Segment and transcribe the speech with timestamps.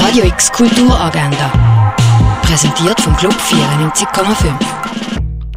[0.00, 1.96] Radio X Kulturagenda.
[2.42, 4.54] Präsentiert vom Club 94,5.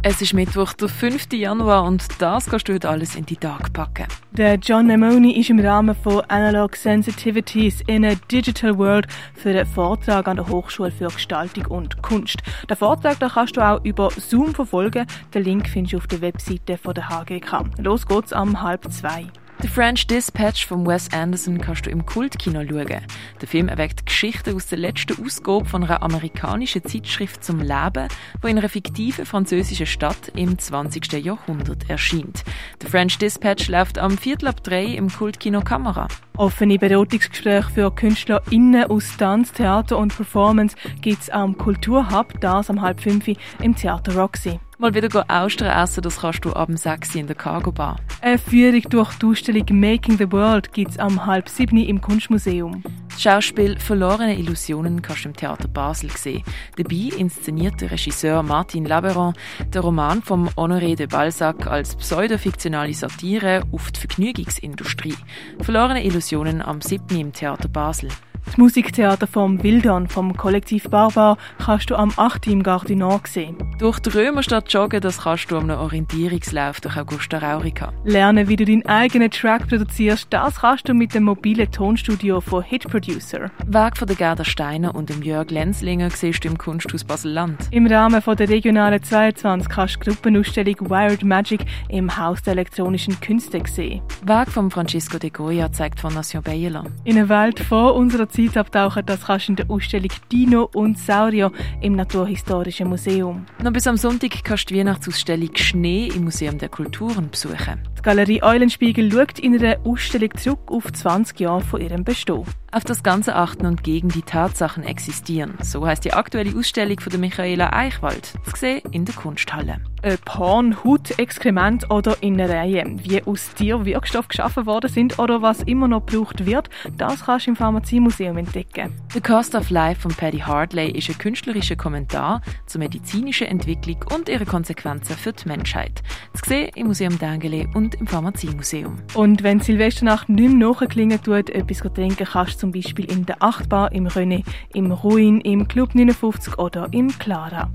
[0.02, 1.32] Es ist Mittwoch, der 5.
[1.32, 4.06] Januar und das kannst du heute alles in die Tag packen.
[4.32, 9.64] Der John Nemoni ist im Rahmen von Analog Sensitivities in a Digital World für einen
[9.64, 12.42] Vortrag an der Hochschule für Gestaltung und Kunst.
[12.68, 15.06] Den Vortrag den kannst du auch über Zoom verfolgen.
[15.32, 17.64] Den Link findest du auf der Webseite von der HGK.
[17.78, 19.26] Los geht's am halb zwei.
[19.62, 23.06] The French Dispatch von Wes Anderson kannst du im Kultkino schauen.
[23.40, 28.08] Der Film erweckt Geschichten aus der letzten Ausgabe von einer amerikanischen Zeitschrift zum Leben,
[28.40, 31.12] wo in einer fiktiven französischen Stadt im 20.
[31.12, 32.42] Jahrhundert erscheint.
[32.80, 36.08] The French Dispatch läuft am Viertel ab drei im Kultkino Kamera.
[36.42, 42.82] Offene Beratungsgespräche für KünstlerInnen aus Tanz, Theater und Performance gibt es am Kulturhub, das am
[42.82, 43.28] halb fünf
[43.60, 44.58] im Theater Roxy.
[44.76, 48.00] Mal wieder Austern essen, das kannst du ab 6 in der Cargo Bar.
[48.22, 52.82] Eine Führung durch die Ausstellung Making the World gibt es am halb sieben im Kunstmuseum.
[53.12, 56.42] Das Schauspiel Verlorene Illusionen kannst du im Theater Basel sehen.
[56.76, 59.34] Dabei inszeniert der Regisseur Martin Laberon
[59.72, 65.14] den Roman von Honoré de Balzac als pseudofiktionale Satire auf die Vergnügungsindustrie.
[65.60, 67.16] Verlorene Illusionen am 7.
[67.16, 68.08] im Theater Basel.
[68.46, 72.48] Das Musiktheater vom Wildern vom Kollektiv Barbar kannst du am 8.
[72.48, 73.56] im Gardinor sehen.
[73.82, 77.92] Durch die Römerstadt joggen, das kannst du am Orientierungslauf durch Augusta Raurica.
[78.04, 82.62] Lernen, wie du deinen eigenen Track produzierst, das kannst du mit dem mobilen Tonstudio von
[82.62, 83.50] Hit Producer.
[83.66, 87.56] Weg von der Gerda Steiner und dem Jörg Lenzlinger siehst du im Kunsthaus Basel-Land.
[87.72, 92.52] Im Rahmen von der Regionalen 22 kannst du die Gruppenausstellung Wired Magic im Haus der
[92.52, 94.00] elektronischen Künste sehen.
[94.24, 96.92] Weg von Francisco de Goya zeigt Fondation Bayerland.
[97.02, 100.96] In einer Welt vor unserer Zeit abtauchen, das kannst du in der Ausstellung Dino und
[101.00, 103.44] Saurio im Naturhistorischen Museum.
[103.60, 107.80] Noch bis am Sonntag kannst du die Weihnachtsausstellung Schnee im Museum der Kulturen besuchen.
[107.98, 112.44] Die Galerie Eulenspiegel schaut in einer Ausstellung zurück auf 20 Jahre von ihrem Bestehen.
[112.70, 115.56] Auf das Ganze achten und gegen die Tatsachen existieren.
[115.62, 118.34] So heißt die aktuelle Ausstellung von der Michaela Eichwald.
[118.44, 119.80] Zu sehen in der Kunsthalle.
[120.04, 125.86] Ob Horn, Haut, Exkrement oder Innereien, wie aus Tierwirkstoff geschaffen worden sind oder was immer
[125.86, 128.92] noch gebraucht wird, das kannst du im Pharmaziemuseum entdecken.
[129.12, 134.28] The Cost of Life von Paddy Hartley ist ein künstlerischer Kommentar zur medizinischen Entwicklung und
[134.28, 136.02] ihre Konsequenzen für die Menschheit.
[136.34, 138.96] Zu sehen im Museum Dengele und im Pharmaziemuseum.
[139.14, 143.92] Und wenn Silvesternacht nicht mehr nachklingen tut, etwas trinken kannst zum Beispiel in der Achtbar,
[143.92, 144.44] im René,
[144.74, 147.70] im Ruin, im Club 59 oder im Clara.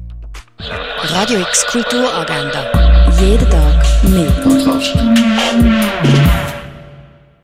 [0.60, 2.72] Radio X Kulturagenda.
[3.20, 4.28] Jeden Tag mehr.